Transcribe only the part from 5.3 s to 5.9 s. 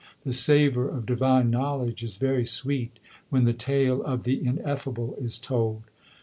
told.